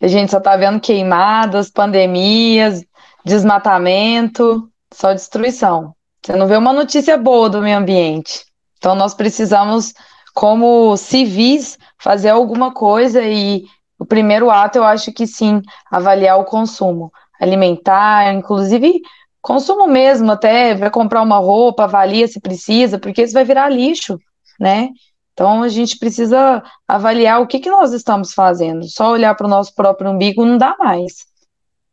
[0.02, 2.84] A gente só está vendo queimadas, pandemias,
[3.24, 5.94] desmatamento, só destruição.
[6.26, 8.44] Você não vê uma notícia boa do meio ambiente.
[8.78, 9.94] Então, nós precisamos,
[10.34, 13.64] como civis, fazer alguma coisa e
[14.00, 15.60] o primeiro ato, eu acho que sim,
[15.90, 19.00] avaliar o consumo alimentar, inclusive
[19.40, 24.18] consumo mesmo, até vai comprar uma roupa, avalia se precisa, porque isso vai virar lixo,
[24.60, 24.90] né?
[25.32, 28.84] Então a gente precisa avaliar o que, que nós estamos fazendo.
[28.86, 31.24] Só olhar para o nosso próprio umbigo não dá mais.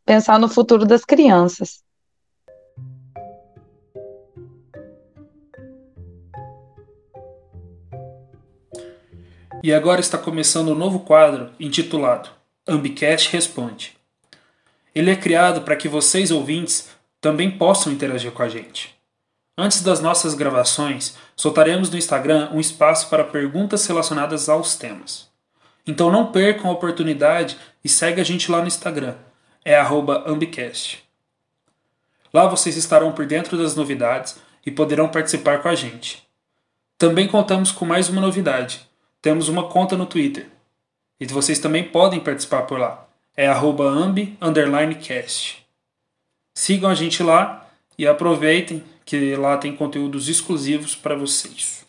[0.06, 1.82] Pensar no futuro das crianças.
[9.64, 12.30] E agora está começando um novo quadro intitulado
[12.68, 13.98] Ambicast Responde.
[14.94, 16.90] Ele é criado para que vocês ouvintes
[17.20, 18.96] também possam interagir com a gente.
[19.58, 25.28] Antes das nossas gravações, soltaremos no Instagram um espaço para perguntas relacionadas aos temas.
[25.86, 29.16] Então não percam a oportunidade e segue a gente lá no Instagram,
[29.66, 29.76] é
[30.26, 31.04] @ambicast.
[32.32, 36.28] Lá vocês estarão por dentro das novidades e poderão participar com a gente.
[36.98, 38.88] Também contamos com mais uma novidade.
[39.22, 40.48] Temos uma conta no Twitter.
[41.20, 43.06] E vocês também podem participar por lá.
[43.36, 43.48] É
[44.42, 45.66] ambi_cast.
[46.56, 51.86] Sigam a gente lá e aproveitem que lá tem conteúdos exclusivos para vocês.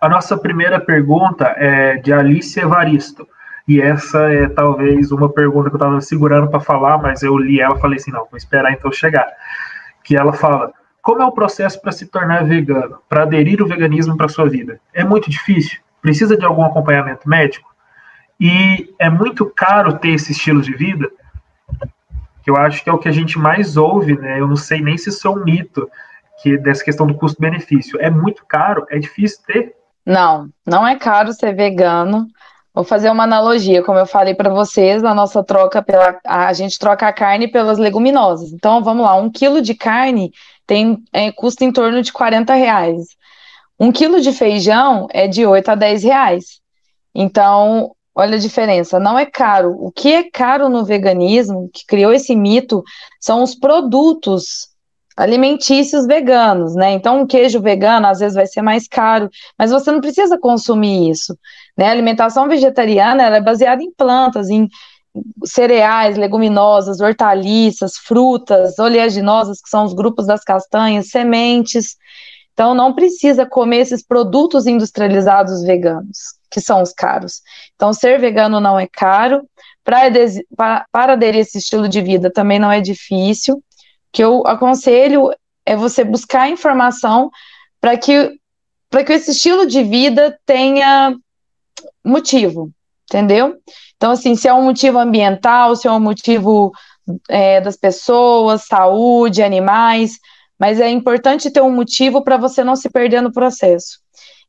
[0.00, 3.26] A nossa primeira pergunta é de Alice Evaristo.
[3.66, 7.60] E essa é talvez uma pergunta que eu estava segurando para falar, mas eu li
[7.60, 9.26] ela e falei assim: não, vou esperar então chegar.
[10.02, 14.16] Que ela fala: Como é o processo para se tornar vegano, para aderir o veganismo
[14.16, 14.78] para sua vida?
[14.92, 15.80] É muito difícil?
[16.04, 17.74] Precisa de algum acompanhamento médico?
[18.38, 21.10] E é muito caro ter esse estilo de vida?
[22.42, 24.38] Que eu acho que é o que a gente mais ouve, né?
[24.38, 25.88] Eu não sei nem se isso é um mito,
[26.42, 27.98] que dessa questão do custo-benefício.
[28.02, 28.86] É muito caro?
[28.90, 29.74] É difícil ter?
[30.04, 32.26] Não, não é caro ser vegano.
[32.74, 36.20] Vou fazer uma analogia, como eu falei para vocês, na nossa troca pela.
[36.22, 38.52] A gente troca a carne pelas leguminosas.
[38.52, 40.34] Então, vamos lá, um quilo de carne
[40.66, 43.16] tem é, custa em torno de 40 reais.
[43.78, 46.60] Um quilo de feijão é de 8 a 10 reais.
[47.14, 49.76] Então, olha a diferença, não é caro.
[49.80, 52.82] O que é caro no veganismo, que criou esse mito,
[53.20, 54.68] são os produtos
[55.16, 56.92] alimentícios veganos, né?
[56.92, 61.10] Então, um queijo vegano às vezes vai ser mais caro, mas você não precisa consumir
[61.10, 61.38] isso,
[61.76, 61.88] né?
[61.88, 64.68] A alimentação vegetariana é baseada em plantas, em
[65.44, 71.96] cereais, leguminosas, hortaliças, frutas, oleaginosas, que são os grupos das castanhas, sementes.
[72.54, 77.42] Então, não precisa comer esses produtos industrializados veganos, que são os caros.
[77.74, 79.46] Então, ser vegano não é caro.
[79.84, 80.06] Para,
[81.12, 83.62] aderir a esse estilo de vida também não é difícil
[84.14, 85.30] que eu aconselho
[85.66, 87.30] é você buscar informação
[87.80, 88.38] para que
[88.88, 91.16] para que esse estilo de vida tenha
[92.04, 92.70] motivo,
[93.10, 93.56] entendeu?
[93.96, 96.70] Então, assim, se é um motivo ambiental, se é um motivo
[97.28, 100.20] é, das pessoas, saúde, animais,
[100.64, 103.98] mas é importante ter um motivo para você não se perder no processo.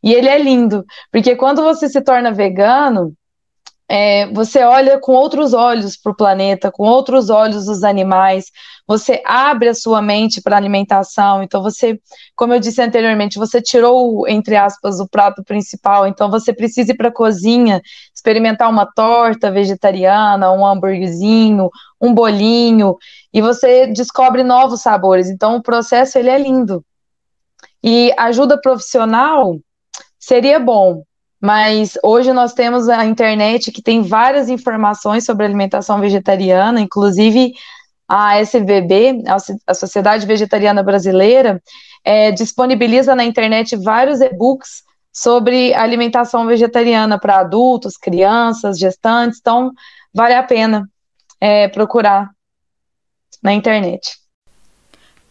[0.01, 3.13] E ele é lindo, porque quando você se torna vegano,
[3.85, 8.45] é, você olha com outros olhos para o planeta, com outros olhos os animais,
[8.87, 11.43] você abre a sua mente para alimentação.
[11.43, 11.99] Então, você,
[12.33, 16.95] como eu disse anteriormente, você tirou, entre aspas, o prato principal, então você precisa ir
[16.95, 17.81] para a cozinha,
[18.25, 21.69] experimentar uma torta vegetariana, um hambúrguerzinho,
[22.01, 22.97] um bolinho,
[23.31, 25.29] e você descobre novos sabores.
[25.29, 26.83] Então, o processo ele é lindo.
[27.83, 29.55] E ajuda profissional
[30.17, 31.03] seria bom,
[31.39, 37.53] mas hoje nós temos a internet que tem várias informações sobre alimentação vegetariana, inclusive
[38.07, 39.23] a SVB,
[39.67, 41.61] a Sociedade Vegetariana Brasileira,
[42.03, 44.83] é, disponibiliza na internet vários e-books
[45.15, 49.71] sobre alimentação vegetariana para adultos, crianças, gestantes, então
[50.13, 50.89] vale a pena
[51.39, 52.29] é, procurar
[53.41, 54.17] na internet.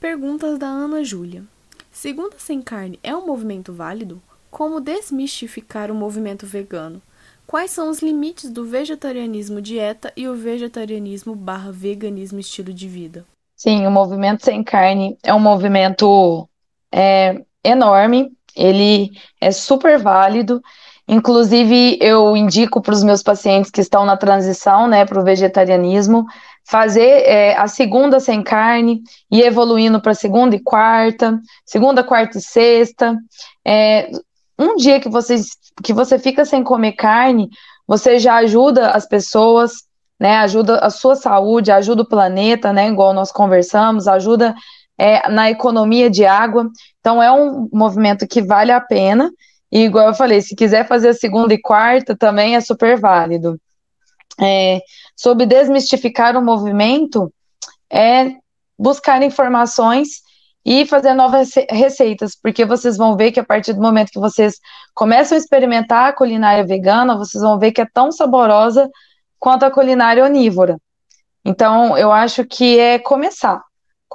[0.00, 1.44] Perguntas da Ana Júlia.
[1.92, 4.22] Segunda Sem Carne é um movimento válido?
[4.50, 7.02] Como desmistificar o movimento vegano?
[7.46, 13.26] Quais são os limites do vegetarianismo dieta e o vegetarianismo barra veganismo estilo de vida?
[13.54, 16.48] Sim, o movimento sem carne é um movimento
[16.90, 20.62] é, enorme, ele é super válido.
[21.06, 26.24] Inclusive, eu indico para os meus pacientes que estão na transição né, para o vegetarianismo
[26.66, 32.40] fazer é, a segunda sem carne e evoluindo para segunda e quarta, segunda, quarta e
[32.40, 33.16] sexta.
[33.64, 34.10] É,
[34.58, 35.36] um dia que você,
[35.82, 37.50] que você fica sem comer carne,
[37.86, 39.72] você já ajuda as pessoas,
[40.18, 40.38] né?
[40.38, 42.88] Ajuda a sua saúde, ajuda o planeta, né?
[42.88, 44.54] Igual nós conversamos, ajuda
[44.98, 46.68] é, na economia de água.
[47.00, 49.30] Então é um movimento que vale a pena.
[49.70, 53.58] E igual eu falei, se quiser fazer a segunda e quarta, também é super válido.
[54.40, 54.80] É,
[55.16, 57.32] sobre desmistificar o movimento,
[57.90, 58.32] é
[58.78, 60.22] buscar informações
[60.64, 64.58] e fazer novas receitas, porque vocês vão ver que a partir do momento que vocês
[64.94, 68.88] começam a experimentar a culinária vegana, vocês vão ver que é tão saborosa
[69.38, 70.78] quanto a culinária onívora.
[71.44, 73.62] Então, eu acho que é começar.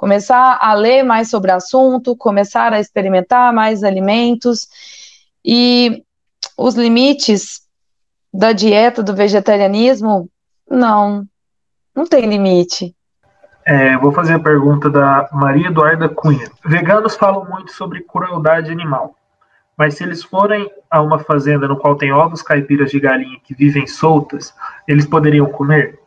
[0.00, 4.66] Começar a ler mais sobre o assunto, começar a experimentar mais alimentos
[5.44, 6.02] e
[6.56, 7.60] os limites
[8.32, 10.30] da dieta do vegetarianismo,
[10.70, 11.26] não,
[11.94, 12.96] não tem limite.
[13.66, 16.50] É, vou fazer a pergunta da Maria Eduarda Cunha.
[16.64, 19.14] Veganos falam muito sobre crueldade animal,
[19.76, 23.52] mas se eles forem a uma fazenda no qual tem ovos caipiras de galinha que
[23.54, 24.54] vivem soltas,
[24.88, 25.99] eles poderiam comer?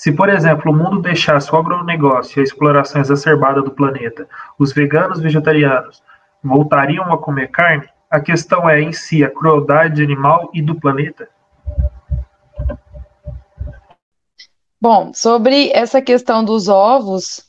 [0.00, 4.26] Se, por exemplo, o mundo deixasse o agronegócio e a exploração exacerbada do planeta,
[4.58, 6.02] os veganos vegetarianos
[6.42, 7.86] voltariam a comer carne?
[8.10, 11.28] A questão é em si a crueldade animal e do planeta?
[14.80, 17.42] Bom, sobre essa questão dos ovos,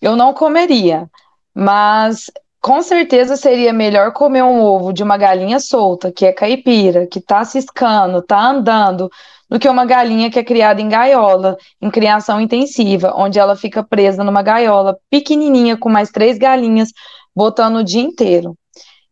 [0.00, 1.06] eu não comeria,
[1.54, 2.30] mas
[2.62, 7.18] com certeza seria melhor comer um ovo de uma galinha solta, que é caipira, que
[7.18, 9.10] está ciscando, está andando,
[9.48, 13.82] do que uma galinha que é criada em gaiola, em criação intensiva, onde ela fica
[13.82, 16.90] presa numa gaiola pequenininha com mais três galinhas
[17.34, 18.56] botando o dia inteiro.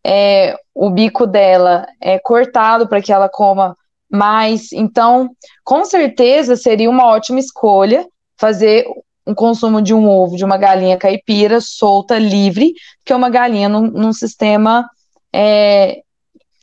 [0.04, 3.76] É, o bico dela é cortado para que ela coma
[4.10, 4.72] mais.
[4.72, 5.30] Então,
[5.64, 8.06] com certeza seria uma ótima escolha
[8.38, 8.84] fazer
[9.26, 12.74] um consumo de um ovo de uma galinha caipira solta, livre,
[13.04, 14.88] que uma galinha num, num sistema
[15.32, 16.02] é,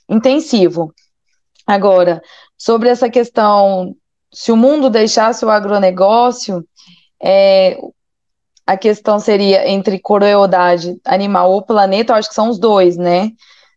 [0.10, 0.94] intensivo.
[1.66, 2.22] Agora,
[2.60, 3.96] sobre essa questão,
[4.32, 6.64] se o mundo deixasse o agronegócio,
[7.24, 7.78] é,
[8.68, 13.32] a questão seria entre crueldade animal ou planeta, eu acho que são os dois, né?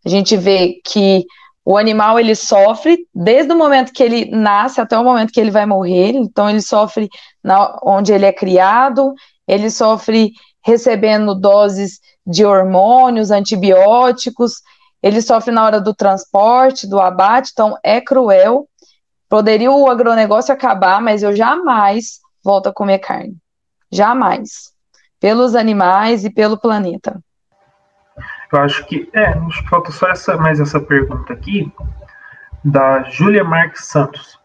[0.05, 1.24] A gente vê que
[1.64, 5.51] o animal ele sofre desde o momento que ele nasce até o momento que ele
[5.51, 6.11] vai morrer.
[6.11, 7.09] Então ele sofre
[7.43, 9.14] na, onde ele é criado,
[9.47, 10.33] ele sofre
[10.64, 14.55] recebendo doses de hormônios, antibióticos,
[15.03, 17.51] ele sofre na hora do transporte, do abate.
[17.53, 18.68] Então é cruel.
[19.33, 23.35] Poderia o agronegócio acabar, mas eu jamais volto a comer carne.
[23.91, 24.74] Jamais.
[25.18, 27.18] Pelos animais e pelo planeta.
[28.53, 29.09] Eu acho que.
[29.14, 29.33] É,
[29.70, 31.72] falta só essa, mais essa pergunta aqui,
[32.62, 34.39] da Júlia Marques Santos,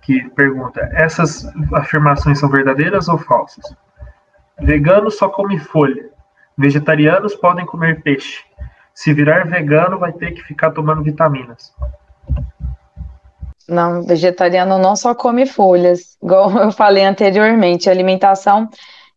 [0.00, 1.44] que pergunta: essas
[1.74, 3.76] afirmações são verdadeiras ou falsas?
[4.58, 6.08] Vegano só come folha.
[6.56, 8.42] Vegetarianos podem comer peixe.
[8.94, 11.74] Se virar vegano, vai ter que ficar tomando vitaminas.
[13.68, 18.68] Não, vegetariano não só come folhas, igual eu falei anteriormente, a alimentação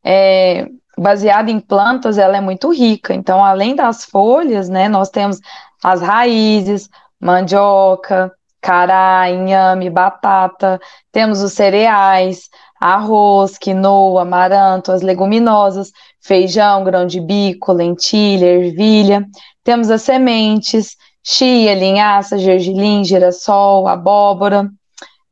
[0.04, 3.14] é, baseada em plantas, ela é muito rica.
[3.14, 5.39] Então, além das folhas, né, nós temos
[5.84, 6.89] as raízes,
[7.20, 8.32] mandioca,
[8.62, 10.80] cará, inhame, batata,
[11.12, 12.49] temos os cereais,
[12.80, 19.26] arroz, quinoa, amaranto, as leguminosas, feijão, grão de bico, lentilha, ervilha.
[19.64, 24.69] Temos as sementes, chia, linhaça, gergelim, girassol, abóbora.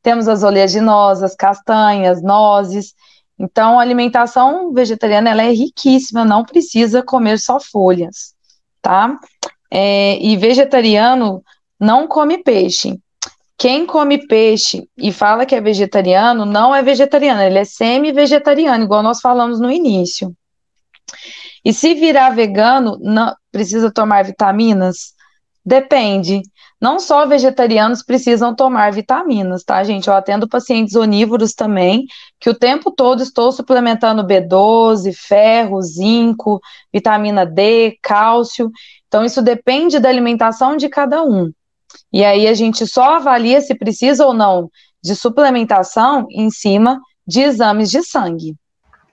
[0.02, 2.94] Temos as oleaginosas, castanhas, nozes.
[3.38, 8.34] Então, a alimentação vegetariana ela é riquíssima, não precisa comer só folhas,
[8.82, 9.18] tá?
[9.70, 11.42] É, e vegetariano
[11.78, 12.98] não come peixe.
[13.56, 19.02] Quem come peixe e fala que é vegetariano, não é vegetariano, ele é semi-vegetariano, igual
[19.02, 20.34] nós falamos no início.
[21.64, 25.14] E se virar vegano, não, precisa tomar vitaminas?
[25.64, 26.42] Depende.
[26.80, 30.08] Não só vegetarianos precisam tomar vitaminas, tá, gente?
[30.08, 32.06] Eu atendo pacientes onívoros também,
[32.38, 36.60] que o tempo todo estou suplementando B12, ferro, zinco,
[36.92, 38.70] vitamina D, cálcio.
[39.06, 41.52] Então, isso depende da alimentação de cada um.
[42.12, 44.70] E aí a gente só avalia se precisa ou não
[45.02, 48.56] de suplementação em cima de exames de sangue.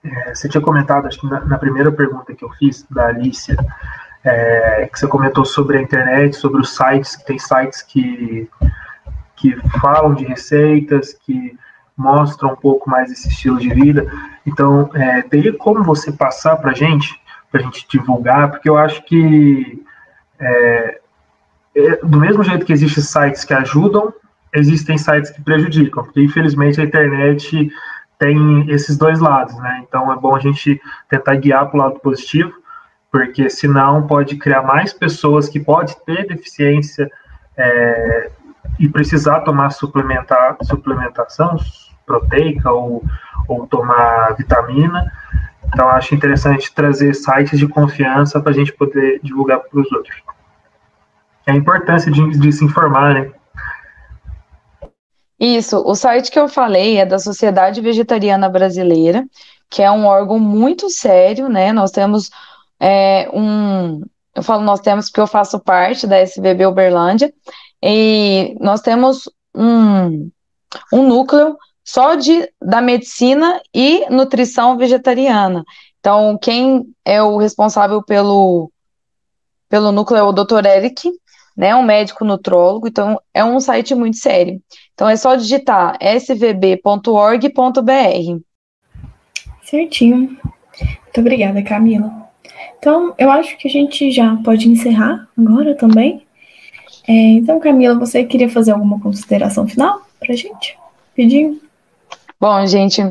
[0.04, 3.56] É, você tinha comentado, acho que na, na primeira pergunta que eu fiz, da Alicia,
[4.24, 8.48] é, que você comentou sobre a internet, sobre os sites, que tem sites que,
[9.36, 11.56] que falam de receitas, que
[11.96, 14.10] mostram um pouco mais esse estilo de vida.
[14.46, 18.76] Então, é, teria como você passar para a gente, para a gente divulgar, porque eu
[18.76, 19.84] acho que
[20.38, 21.00] é,
[21.74, 24.12] é, do mesmo jeito que existem sites que ajudam,
[24.52, 27.70] existem sites que prejudicam, porque infelizmente a internet
[28.18, 29.84] tem esses dois lados, né?
[29.86, 32.52] Então é bom a gente tentar guiar para o lado positivo
[33.10, 37.10] porque senão pode criar mais pessoas que pode ter deficiência
[37.56, 38.30] é,
[38.78, 41.56] e precisar tomar suplementar, suplementação
[42.06, 43.02] proteica ou,
[43.46, 45.10] ou tomar vitamina.
[45.66, 50.16] Então, acho interessante trazer sites de confiança para a gente poder divulgar para os outros.
[51.46, 53.30] É a importância de, de se informar, né?
[55.38, 59.24] Isso, o site que eu falei é da Sociedade Vegetariana Brasileira,
[59.70, 61.72] que é um órgão muito sério, né?
[61.72, 62.30] Nós temos
[62.80, 64.02] é, um.
[64.34, 67.32] Eu falo nós temos porque eu faço parte da SVB Uberlândia,
[67.82, 70.30] e nós temos um,
[70.92, 75.64] um núcleo só de, da medicina e nutrição vegetariana.
[75.98, 78.70] Então, quem é o responsável pelo,
[79.68, 80.66] pelo núcleo é o Dr.
[80.66, 81.10] Eric,
[81.56, 84.62] né, um médico nutrólogo, então é um site muito sério.
[84.94, 87.50] Então é só digitar svb.org.br.
[89.62, 90.38] Certinho.
[90.80, 92.27] Muito obrigada, Camila.
[92.78, 96.26] Então, eu acho que a gente já pode encerrar agora também.
[97.06, 100.78] É, então, Camila, você queria fazer alguma consideração final para a gente?
[101.14, 101.60] Pediu?
[102.40, 103.02] Bom, gente,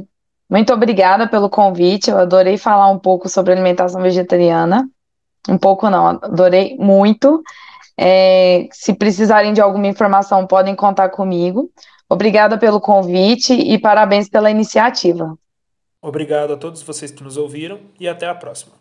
[0.50, 2.10] muito obrigada pelo convite.
[2.10, 4.90] Eu adorei falar um pouco sobre alimentação vegetariana.
[5.50, 7.42] Um pouco não, adorei muito.
[7.98, 11.70] É, se precisarem de alguma informação, podem contar comigo.
[12.10, 15.38] Obrigada pelo convite e parabéns pela iniciativa.
[16.02, 18.74] Obrigado a todos vocês que nos ouviram e até a próxima.